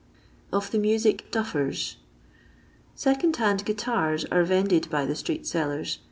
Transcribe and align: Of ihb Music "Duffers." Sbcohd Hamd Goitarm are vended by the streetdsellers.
Of 0.51 0.71
ihb 0.73 0.81
Music 0.81 1.29
"Duffers." 1.29 1.97
Sbcohd 2.97 3.33
Hamd 3.35 3.65
Goitarm 3.65 4.25
are 4.31 4.43
vended 4.43 4.89
by 4.89 5.05
the 5.05 5.13
streetdsellers. 5.13 5.99